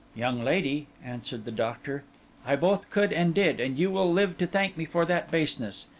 'Young 0.15 0.43
lady,' 0.43 0.87
answered 1.05 1.45
the 1.45 1.51
doctor, 1.51 2.03
'I 2.47 2.55
both 2.55 2.89
could 2.89 3.13
and 3.13 3.35
did; 3.35 3.59
and 3.59 3.77
you 3.77 3.91
will 3.91 4.11
live 4.11 4.35
to 4.39 4.47
thank 4.47 4.75
me 4.75 4.83
for 4.83 5.05
that 5.05 5.29
baseness. 5.29 5.89